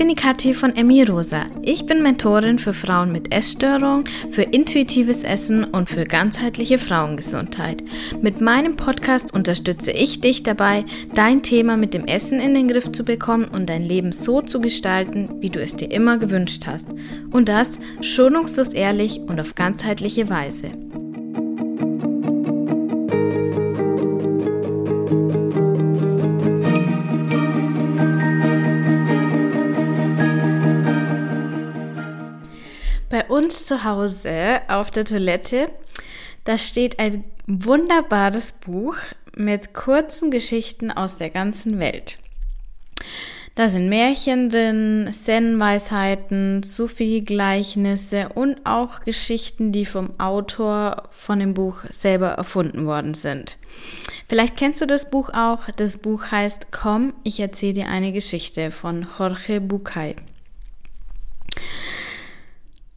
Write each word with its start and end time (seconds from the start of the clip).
bin 0.00 0.08
die 0.08 0.14
Kathi 0.14 0.54
von 0.54 0.74
Emmy 0.76 1.02
Rosa. 1.02 1.44
Ich 1.60 1.84
bin 1.84 2.02
Mentorin 2.02 2.58
für 2.58 2.72
Frauen 2.72 3.12
mit 3.12 3.34
Essstörung, 3.34 4.06
für 4.30 4.44
intuitives 4.44 5.24
Essen 5.24 5.62
und 5.62 5.90
für 5.90 6.04
ganzheitliche 6.04 6.78
Frauengesundheit. 6.78 7.84
Mit 8.22 8.40
meinem 8.40 8.76
Podcast 8.76 9.34
unterstütze 9.34 9.92
ich 9.92 10.22
dich 10.22 10.42
dabei, 10.42 10.86
dein 11.12 11.42
Thema 11.42 11.76
mit 11.76 11.92
dem 11.92 12.06
Essen 12.06 12.40
in 12.40 12.54
den 12.54 12.68
Griff 12.68 12.90
zu 12.90 13.04
bekommen 13.04 13.44
und 13.44 13.68
dein 13.68 13.82
Leben 13.82 14.12
so 14.12 14.40
zu 14.40 14.62
gestalten, 14.62 15.28
wie 15.40 15.50
du 15.50 15.60
es 15.60 15.76
dir 15.76 15.90
immer 15.90 16.16
gewünscht 16.16 16.62
hast. 16.64 16.86
Und 17.30 17.50
das 17.50 17.78
schonungslos 18.00 18.72
ehrlich 18.72 19.20
und 19.20 19.38
auf 19.38 19.54
ganzheitliche 19.54 20.30
Weise. 20.30 20.70
Uns 33.30 33.64
zu 33.66 33.84
Hause 33.84 34.60
auf 34.68 34.90
der 34.90 35.04
Toilette, 35.04 35.66
da 36.44 36.58
steht 36.58 36.98
ein 36.98 37.24
wunderbares 37.46 38.52
Buch 38.52 38.96
mit 39.36 39.74
kurzen 39.74 40.30
Geschichten 40.30 40.90
aus 40.90 41.16
der 41.16 41.30
ganzen 41.30 41.78
Welt. 41.78 42.18
Da 43.56 43.68
sind 43.68 43.88
Märchen 43.88 44.48
drin, 44.48 45.10
Zen-Weisheiten, 45.12 46.62
Sufi-Gleichnisse 46.62 48.28
und 48.34 48.64
auch 48.64 49.00
Geschichten, 49.00 49.72
die 49.72 49.84
vom 49.86 50.18
Autor 50.18 51.08
von 51.10 51.40
dem 51.40 51.52
Buch 51.52 51.84
selber 51.90 52.28
erfunden 52.28 52.86
worden 52.86 53.14
sind. 53.14 53.58
Vielleicht 54.28 54.56
kennst 54.56 54.80
du 54.80 54.86
das 54.86 55.10
Buch 55.10 55.30
auch. 55.34 55.66
Das 55.76 55.96
Buch 55.98 56.30
heißt 56.30 56.68
Komm, 56.70 57.12
ich 57.24 57.40
erzähle 57.40 57.72
dir 57.74 57.88
eine 57.88 58.12
Geschichte 58.12 58.70
von 58.70 59.06
Jorge 59.18 59.60
Bucay. 59.60 60.14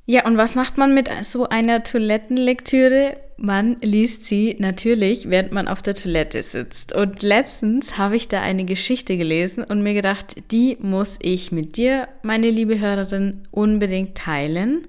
Ja, 0.05 0.25
und 0.25 0.35
was 0.35 0.55
macht 0.55 0.77
man 0.77 0.93
mit 0.93 1.09
so 1.23 1.47
einer 1.47 1.81
Toilettenlektüre? 1.81 3.13
Man 3.37 3.77
liest 3.81 4.25
sie 4.25 4.55
natürlich, 4.59 5.29
während 5.29 5.53
man 5.53 5.69
auf 5.69 5.81
der 5.81 5.95
Toilette 5.95 6.43
sitzt. 6.43 6.93
Und 6.93 7.23
letztens 7.23 7.97
habe 7.97 8.17
ich 8.17 8.27
da 8.27 8.41
eine 8.41 8.65
Geschichte 8.65 9.15
gelesen 9.15 9.63
und 9.63 9.81
mir 9.81 9.93
gedacht, 9.93 10.35
die 10.51 10.77
muss 10.81 11.17
ich 11.21 11.53
mit 11.53 11.77
dir, 11.77 12.09
meine 12.21 12.49
liebe 12.49 12.79
Hörerin, 12.79 13.41
unbedingt 13.51 14.15
teilen. 14.15 14.87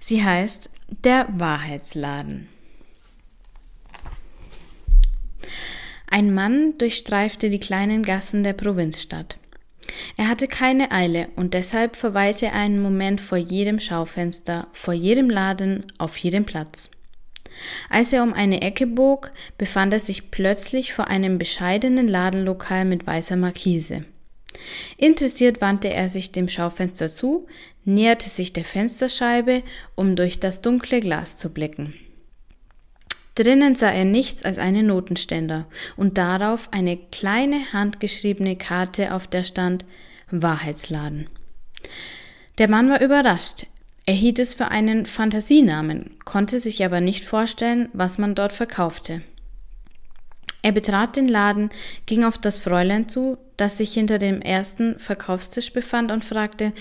Sie 0.00 0.24
heißt 0.24 0.70
Der 1.04 1.28
Wahrheitsladen. 1.30 2.48
Ein 6.08 6.34
Mann 6.34 6.76
durchstreifte 6.78 7.50
die 7.50 7.60
kleinen 7.60 8.02
Gassen 8.02 8.42
der 8.42 8.52
Provinzstadt. 8.52 9.38
Er 10.16 10.28
hatte 10.28 10.48
keine 10.48 10.90
Eile 10.90 11.28
und 11.36 11.54
deshalb 11.54 11.96
verweilte 11.96 12.46
er 12.46 12.54
einen 12.54 12.80
Moment 12.80 13.20
vor 13.20 13.38
jedem 13.38 13.80
Schaufenster, 13.80 14.68
vor 14.72 14.94
jedem 14.94 15.30
Laden, 15.30 15.86
auf 15.98 16.16
jedem 16.16 16.44
Platz. 16.44 16.90
Als 17.88 18.12
er 18.12 18.22
um 18.22 18.32
eine 18.32 18.62
Ecke 18.62 18.86
bog, 18.86 19.30
befand 19.58 19.92
er 19.92 20.00
sich 20.00 20.30
plötzlich 20.30 20.92
vor 20.92 21.08
einem 21.08 21.38
bescheidenen 21.38 22.08
Ladenlokal 22.08 22.84
mit 22.84 23.06
weißer 23.06 23.36
Markise. 23.36 24.04
Interessiert 24.96 25.60
wandte 25.60 25.92
er 25.92 26.08
sich 26.08 26.32
dem 26.32 26.48
Schaufenster 26.48 27.08
zu, 27.08 27.46
näherte 27.84 28.28
sich 28.28 28.52
der 28.52 28.64
Fensterscheibe, 28.64 29.62
um 29.94 30.16
durch 30.16 30.40
das 30.40 30.60
dunkle 30.60 31.00
Glas 31.00 31.36
zu 31.36 31.50
blicken. 31.50 31.94
Drinnen 33.36 33.74
sah 33.76 33.90
er 33.90 34.06
nichts 34.06 34.44
als 34.44 34.58
einen 34.58 34.86
Notenständer 34.86 35.66
und 35.96 36.18
darauf 36.18 36.70
eine 36.72 36.96
kleine 36.96 37.72
handgeschriebene 37.72 38.56
Karte, 38.56 39.14
auf 39.14 39.28
der 39.28 39.44
stand 39.44 39.84
Wahrheitsladen. 40.30 41.28
Der 42.58 42.68
Mann 42.68 42.88
war 42.88 43.02
überrascht. 43.02 43.66
Er 44.06 44.14
hielt 44.14 44.38
es 44.38 44.54
für 44.54 44.68
einen 44.68 45.04
Fantasienamen, 45.04 46.16
konnte 46.24 46.58
sich 46.58 46.84
aber 46.84 47.00
nicht 47.00 47.24
vorstellen, 47.24 47.90
was 47.92 48.18
man 48.18 48.34
dort 48.34 48.52
verkaufte. 48.52 49.20
Er 50.62 50.72
betrat 50.72 51.16
den 51.16 51.28
Laden, 51.28 51.70
ging 52.06 52.24
auf 52.24 52.38
das 52.38 52.58
Fräulein 52.58 53.08
zu, 53.08 53.36
das 53.56 53.76
sich 53.76 53.92
hinter 53.92 54.18
dem 54.18 54.40
ersten 54.40 54.98
Verkaufstisch 54.98 55.72
befand, 55.72 56.10
und 56.10 56.24
fragte 56.24 56.72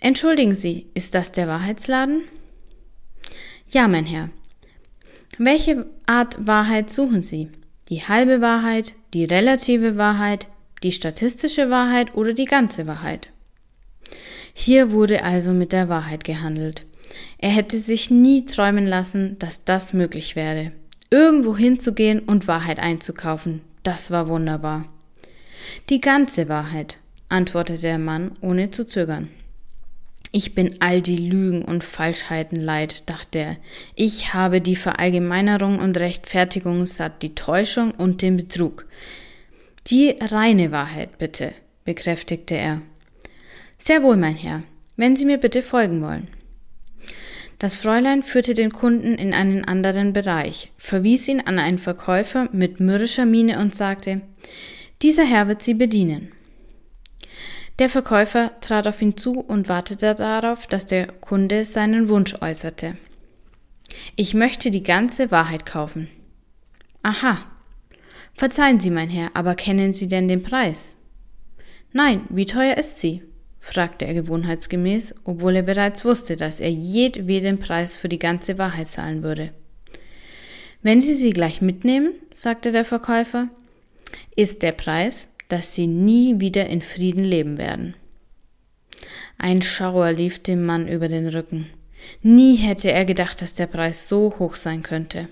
Entschuldigen 0.00 0.54
Sie, 0.54 0.86
ist 0.94 1.14
das 1.14 1.32
der 1.32 1.48
Wahrheitsladen? 1.48 2.22
Ja, 3.68 3.88
mein 3.88 4.06
Herr, 4.06 4.30
welche 5.38 5.86
Art 6.06 6.36
Wahrheit 6.46 6.90
suchen 6.90 7.22
Sie? 7.22 7.48
Die 7.88 8.02
halbe 8.02 8.40
Wahrheit, 8.40 8.94
die 9.14 9.24
relative 9.24 9.96
Wahrheit, 9.96 10.46
die 10.82 10.92
statistische 10.92 11.70
Wahrheit 11.70 12.14
oder 12.14 12.32
die 12.32 12.44
ganze 12.44 12.86
Wahrheit? 12.86 13.28
Hier 14.52 14.92
wurde 14.92 15.24
also 15.24 15.52
mit 15.52 15.72
der 15.72 15.88
Wahrheit 15.88 16.24
gehandelt. 16.24 16.84
Er 17.38 17.50
hätte 17.50 17.78
sich 17.78 18.10
nie 18.10 18.44
träumen 18.44 18.86
lassen, 18.86 19.38
dass 19.38 19.64
das 19.64 19.92
möglich 19.92 20.36
wäre. 20.36 20.72
Irgendwo 21.10 21.56
hinzugehen 21.56 22.20
und 22.20 22.46
Wahrheit 22.46 22.78
einzukaufen, 22.78 23.62
das 23.82 24.10
war 24.10 24.28
wunderbar. 24.28 24.86
Die 25.88 26.00
ganze 26.00 26.48
Wahrheit, 26.48 26.98
antwortete 27.28 27.80
der 27.80 27.98
Mann, 27.98 28.32
ohne 28.40 28.70
zu 28.70 28.86
zögern. 28.86 29.28
Ich 30.32 30.54
bin 30.54 30.76
all 30.78 31.02
die 31.02 31.16
Lügen 31.16 31.62
und 31.62 31.82
Falschheiten 31.82 32.60
leid, 32.60 33.10
dachte 33.10 33.38
er. 33.38 33.56
Ich 33.96 34.32
habe 34.32 34.60
die 34.60 34.76
Verallgemeinerung 34.76 35.80
und 35.80 35.96
Rechtfertigung 35.96 36.86
satt, 36.86 37.22
die 37.22 37.34
Täuschung 37.34 37.90
und 37.90 38.22
den 38.22 38.36
Betrug. 38.36 38.86
Die 39.88 40.14
reine 40.20 40.70
Wahrheit, 40.70 41.18
bitte, 41.18 41.52
bekräftigte 41.84 42.54
er. 42.54 42.80
Sehr 43.76 44.04
wohl, 44.04 44.16
mein 44.16 44.36
Herr, 44.36 44.62
wenn 44.96 45.16
Sie 45.16 45.24
mir 45.24 45.38
bitte 45.38 45.62
folgen 45.62 46.00
wollen. 46.00 46.28
Das 47.58 47.76
Fräulein 47.76 48.22
führte 48.22 48.54
den 48.54 48.70
Kunden 48.70 49.16
in 49.16 49.34
einen 49.34 49.64
anderen 49.64 50.12
Bereich, 50.12 50.70
verwies 50.78 51.26
ihn 51.28 51.40
an 51.40 51.58
einen 51.58 51.78
Verkäufer 51.78 52.48
mit 52.52 52.78
mürrischer 52.78 53.26
Miene 53.26 53.58
und 53.58 53.74
sagte, 53.74 54.20
dieser 55.02 55.24
Herr 55.24 55.48
wird 55.48 55.62
Sie 55.62 55.74
bedienen. 55.74 56.30
Der 57.80 57.88
Verkäufer 57.88 58.52
trat 58.60 58.86
auf 58.86 59.00
ihn 59.00 59.16
zu 59.16 59.40
und 59.40 59.70
wartete 59.70 60.14
darauf, 60.14 60.66
dass 60.66 60.84
der 60.84 61.06
Kunde 61.06 61.64
seinen 61.64 62.10
Wunsch 62.10 62.34
äußerte. 62.42 62.98
Ich 64.16 64.34
möchte 64.34 64.70
die 64.70 64.82
ganze 64.82 65.30
Wahrheit 65.30 65.64
kaufen. 65.64 66.10
Aha. 67.02 67.38
Verzeihen 68.34 68.80
Sie, 68.80 68.90
mein 68.90 69.08
Herr, 69.08 69.30
aber 69.32 69.54
kennen 69.54 69.94
Sie 69.94 70.08
denn 70.08 70.28
den 70.28 70.42
Preis? 70.42 70.94
Nein, 71.94 72.26
wie 72.28 72.44
teuer 72.44 72.76
ist 72.76 73.00
sie? 73.00 73.22
fragte 73.60 74.06
er 74.06 74.12
gewohnheitsgemäß, 74.12 75.14
obwohl 75.24 75.56
er 75.56 75.62
bereits 75.62 76.04
wusste, 76.04 76.36
dass 76.36 76.60
er 76.60 76.70
jedweden 76.70 77.60
Preis 77.60 77.96
für 77.96 78.10
die 78.10 78.18
ganze 78.18 78.58
Wahrheit 78.58 78.88
zahlen 78.88 79.22
würde. 79.22 79.54
Wenn 80.82 81.00
Sie 81.00 81.14
sie 81.14 81.30
gleich 81.30 81.62
mitnehmen, 81.62 82.12
sagte 82.34 82.72
der 82.72 82.84
Verkäufer, 82.84 83.48
ist 84.36 84.62
der 84.62 84.72
Preis 84.72 85.28
dass 85.52 85.74
sie 85.74 85.86
nie 85.86 86.40
wieder 86.40 86.66
in 86.66 86.82
Frieden 86.82 87.24
leben 87.24 87.58
werden. 87.58 87.94
Ein 89.38 89.62
Schauer 89.62 90.12
lief 90.12 90.38
dem 90.38 90.64
Mann 90.64 90.88
über 90.88 91.08
den 91.08 91.28
Rücken. 91.28 91.70
Nie 92.22 92.56
hätte 92.56 92.92
er 92.92 93.04
gedacht, 93.04 93.42
dass 93.42 93.54
der 93.54 93.66
Preis 93.66 94.08
so 94.08 94.34
hoch 94.38 94.54
sein 94.54 94.82
könnte. 94.82 95.28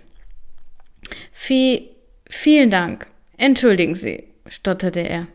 Vie 1.33 1.91
vielen 2.29 2.71
Dank. 2.71 3.07
Entschuldigen 3.37 3.95
Sie, 3.95 4.25
stotterte 4.49 5.01
er. 5.01 5.27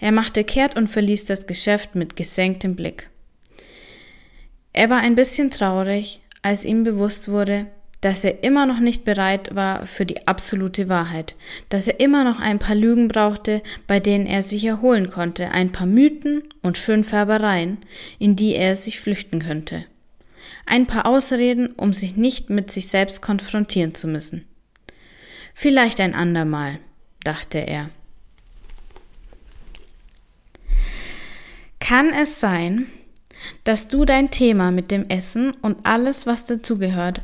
Er 0.00 0.12
machte 0.12 0.44
kehrt 0.44 0.76
und 0.76 0.88
verließ 0.88 1.24
das 1.26 1.46
Geschäft 1.46 1.94
mit 1.94 2.16
gesenktem 2.16 2.76
Blick. 2.76 3.08
Er 4.72 4.90
war 4.90 4.98
ein 4.98 5.14
bisschen 5.14 5.50
traurig, 5.50 6.20
als 6.42 6.64
ihm 6.64 6.82
bewusst 6.82 7.28
wurde, 7.28 7.66
dass 8.04 8.22
er 8.22 8.44
immer 8.44 8.66
noch 8.66 8.80
nicht 8.80 9.04
bereit 9.04 9.54
war 9.54 9.86
für 9.86 10.04
die 10.04 10.26
absolute 10.26 10.90
Wahrheit, 10.90 11.34
dass 11.70 11.88
er 11.88 12.00
immer 12.00 12.22
noch 12.22 12.38
ein 12.38 12.58
paar 12.58 12.74
Lügen 12.74 13.08
brauchte, 13.08 13.62
bei 13.86 13.98
denen 13.98 14.26
er 14.26 14.42
sich 14.42 14.62
erholen 14.66 15.08
konnte, 15.08 15.52
ein 15.52 15.72
paar 15.72 15.86
Mythen 15.86 16.42
und 16.60 16.76
Schönfärbereien, 16.76 17.78
in 18.18 18.36
die 18.36 18.56
er 18.56 18.76
sich 18.76 19.00
flüchten 19.00 19.38
könnte. 19.38 19.86
Ein 20.66 20.86
paar 20.86 21.06
Ausreden, 21.06 21.68
um 21.78 21.94
sich 21.94 22.14
nicht 22.14 22.50
mit 22.50 22.70
sich 22.70 22.88
selbst 22.88 23.22
konfrontieren 23.22 23.94
zu 23.94 24.06
müssen. 24.06 24.44
Vielleicht 25.54 25.98
ein 25.98 26.14
andermal, 26.14 26.80
dachte 27.22 27.56
er. 27.56 27.88
Kann 31.80 32.12
es 32.12 32.38
sein, 32.38 32.86
dass 33.64 33.88
du 33.88 34.04
dein 34.04 34.30
Thema 34.30 34.70
mit 34.70 34.90
dem 34.90 35.08
Essen 35.08 35.52
und 35.62 35.78
alles, 35.86 36.26
was 36.26 36.44
dazugehört, 36.44 37.22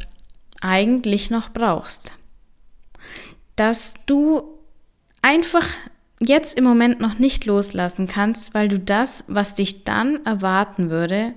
eigentlich 0.61 1.31
noch 1.31 1.51
brauchst. 1.51 2.13
Dass 3.57 3.95
du 4.07 4.43
einfach 5.23 5.67
jetzt 6.21 6.57
im 6.57 6.65
Moment 6.65 7.01
noch 7.01 7.19
nicht 7.19 7.47
loslassen 7.47 8.07
kannst, 8.07 8.55
weil 8.55 8.69
du 8.69 8.79
das, 8.79 9.25
was 9.27 9.55
dich 9.55 9.85
dann 9.85 10.25
erwarten 10.25 10.91
würde, 10.91 11.35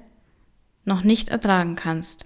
noch 0.85 1.03
nicht 1.03 1.29
ertragen 1.29 1.75
kannst. 1.75 2.25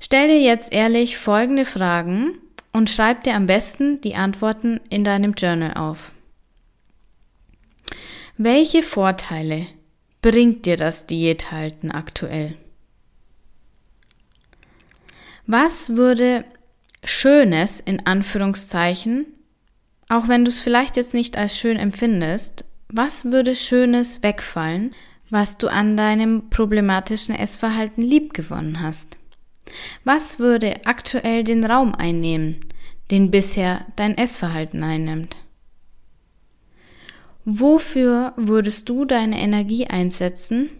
Stell 0.00 0.28
dir 0.28 0.40
jetzt 0.40 0.72
ehrlich 0.72 1.18
folgende 1.18 1.64
Fragen 1.64 2.38
und 2.72 2.90
schreib 2.90 3.24
dir 3.24 3.34
am 3.34 3.46
besten 3.46 4.00
die 4.00 4.14
Antworten 4.14 4.80
in 4.90 5.02
deinem 5.02 5.32
Journal 5.34 5.74
auf. 5.74 6.12
Welche 8.36 8.82
Vorteile 8.82 9.66
bringt 10.20 10.66
dir 10.66 10.76
das 10.76 11.06
Diäthalten 11.06 11.90
aktuell? 11.90 12.56
Was 15.46 15.96
würde 15.96 16.44
Schönes 17.04 17.80
in 17.80 18.06
Anführungszeichen, 18.06 19.26
auch 20.08 20.28
wenn 20.28 20.44
du 20.44 20.48
es 20.48 20.60
vielleicht 20.60 20.96
jetzt 20.96 21.12
nicht 21.12 21.36
als 21.36 21.58
schön 21.58 21.76
empfindest, 21.76 22.64
was 22.88 23.26
würde 23.26 23.54
Schönes 23.54 24.22
wegfallen, 24.22 24.94
was 25.28 25.58
du 25.58 25.68
an 25.68 25.96
deinem 25.96 26.48
problematischen 26.48 27.34
Essverhalten 27.34 28.02
liebgewonnen 28.02 28.80
hast? 28.80 29.18
Was 30.04 30.38
würde 30.38 30.86
aktuell 30.86 31.44
den 31.44 31.64
Raum 31.64 31.94
einnehmen, 31.94 32.60
den 33.10 33.30
bisher 33.30 33.84
dein 33.96 34.16
Essverhalten 34.16 34.82
einnimmt? 34.82 35.36
Wofür 37.44 38.32
würdest 38.36 38.88
du 38.88 39.04
deine 39.04 39.38
Energie 39.38 39.86
einsetzen, 39.86 40.70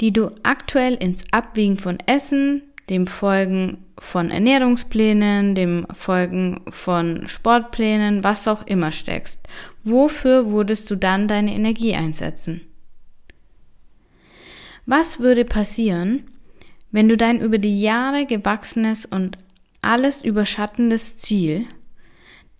die 0.00 0.12
du 0.12 0.30
aktuell 0.42 0.94
ins 0.94 1.24
Abwiegen 1.32 1.78
von 1.78 1.98
Essen, 2.06 2.62
dem 2.90 3.06
Folgen 3.06 3.84
von 3.98 4.30
Ernährungsplänen, 4.30 5.54
dem 5.54 5.86
Folgen 5.92 6.60
von 6.68 7.28
Sportplänen, 7.28 8.24
was 8.24 8.46
auch 8.48 8.66
immer 8.66 8.92
steckst? 8.92 9.40
Wofür 9.84 10.50
würdest 10.50 10.90
du 10.90 10.96
dann 10.96 11.28
deine 11.28 11.54
Energie 11.54 11.94
einsetzen? 11.94 12.60
Was 14.86 15.20
würde 15.20 15.44
passieren, 15.44 16.24
wenn 16.90 17.08
du 17.08 17.16
dein 17.16 17.40
über 17.40 17.58
die 17.58 17.80
Jahre 17.80 18.26
gewachsenes 18.26 19.06
und 19.06 19.38
alles 19.80 20.22
überschattendes 20.22 21.16
Ziel, 21.16 21.66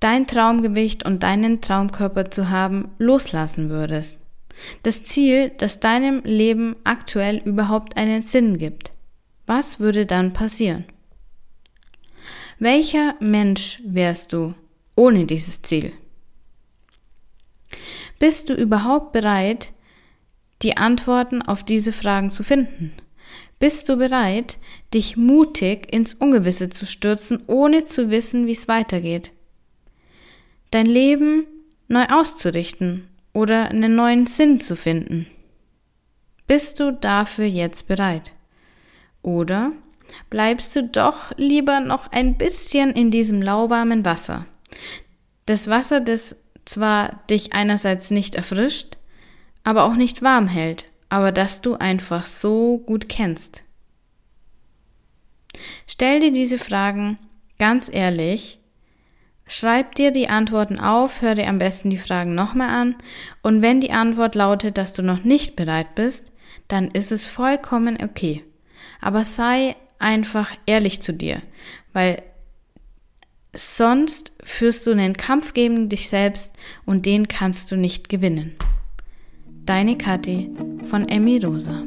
dein 0.01 0.27
Traumgewicht 0.27 1.05
und 1.05 1.23
deinen 1.23 1.61
Traumkörper 1.61 2.31
zu 2.31 2.49
haben, 2.49 2.89
loslassen 2.99 3.69
würdest? 3.69 4.17
Das 4.83 5.05
Ziel, 5.05 5.51
das 5.59 5.81
deinem 5.81 6.23
Leben 6.25 6.77
aktuell 6.85 7.43
überhaupt 7.45 7.97
einen 7.97 8.23
Sinn 8.23 8.57
gibt. 8.57 8.94
Was 9.47 9.79
würde 9.79 10.07
dann 10.07 10.33
passieren? 10.33 10.85
Welcher 12.59 13.15
Mensch 13.21 13.81
wärst 13.85 14.33
du 14.33 14.55
ohne 14.97 15.27
dieses 15.27 15.61
Ziel? 15.63 15.93
Bist 18.19 18.49
du 18.49 18.55
überhaupt 18.55 19.13
bereit, 19.13 19.73
die 20.63 20.77
Antworten 20.77 21.43
auf 21.43 21.65
diese 21.65 21.93
Fragen 21.93 22.31
zu 22.31 22.43
finden? 22.43 22.93
Bist 23.59 23.89
du 23.89 23.97
bereit, 23.97 24.59
dich 24.93 25.17
mutig 25.17 25.93
ins 25.93 26.15
Ungewisse 26.15 26.71
zu 26.71 26.87
stürzen, 26.87 27.43
ohne 27.47 27.85
zu 27.85 28.11
wissen, 28.11 28.47
wie 28.47 28.53
es 28.53 28.69
weitergeht? 28.69 29.33
Dein 30.71 30.87
Leben 30.87 31.47
neu 31.89 32.07
auszurichten 32.07 33.09
oder 33.33 33.69
einen 33.69 33.95
neuen 33.95 34.27
Sinn 34.27 34.61
zu 34.61 34.77
finden? 34.77 35.27
Bist 36.47 36.81
du 36.81 36.93
dafür 36.93 37.47
jetzt 37.47 37.89
bereit? 37.89 38.33
Oder 39.25 39.73
bleibst 40.29 40.77
du 40.77 40.85
doch 40.85 41.33
lieber 41.37 41.81
noch 41.81 42.13
ein 42.13 42.37
bisschen 42.37 42.93
in 42.93 43.11
diesem 43.11 43.41
lauwarmen 43.41 44.05
Wasser? 44.05 44.45
Das 45.47 45.67
Wasser, 45.69 46.01
das 46.01 46.37
zwar 46.67 47.21
dich 47.31 47.55
einerseits 47.55 48.11
nicht 48.11 48.35
erfrischt, 48.35 48.99
aber 49.65 49.85
auch 49.85 49.97
nicht 49.97 50.21
warm 50.21 50.47
hält, 50.47 50.85
aber 51.09 51.33
das 51.33 51.63
du 51.63 51.75
einfach 51.75 52.27
so 52.27 52.79
gut 52.79 53.09
kennst. 53.09 53.63
Stell 55.87 56.21
dir 56.21 56.33
diese 56.33 56.59
Fragen 56.59 57.19
ganz 57.59 57.89
ehrlich, 57.91 58.61
schreib 59.47 59.95
dir 59.95 60.11
die 60.11 60.29
Antworten 60.29 60.79
auf, 60.79 61.23
hör 61.23 61.35
dir 61.35 61.49
am 61.49 61.57
besten 61.57 61.89
die 61.89 61.97
Fragen 61.97 62.35
nochmal 62.35 62.69
an 62.69 62.97
und 63.43 63.63
wenn 63.63 63.81
die 63.81 63.93
Antwort 63.93 64.35
lautet, 64.35 64.77
dass 64.77 64.93
du 64.93 65.03
noch 65.03 65.25
nicht 65.25 65.57
bereit 65.57 65.95
bist, 65.95 66.31
dann 66.69 66.89
ist 66.89 67.11
es 67.11 67.27
vollkommen 67.27 67.97
okay. 68.03 68.45
Aber 69.05 69.27
sei 69.27 69.77
einfach 69.99 70.51
ehrlich 70.65 71.03
zu 71.03 71.13
dir, 71.13 71.43
weil 71.93 72.23
sonst 73.53 74.33
führst 74.43 74.87
du 74.87 74.93
einen 74.93 75.15
Kampf 75.15 75.53
gegen 75.53 75.91
dich 75.91 76.09
selbst 76.09 76.55
und 76.87 77.05
den 77.05 77.29
kannst 77.29 77.71
du 77.71 77.77
nicht 77.77 78.09
gewinnen. 78.09 78.57
Deine 79.67 79.99
Kathi 79.99 80.49
von 80.85 81.07
Emmy 81.07 81.37
Rosa. 81.37 81.83